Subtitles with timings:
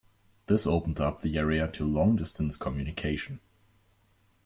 [0.47, 3.39] This opened up the area to long-distance communication.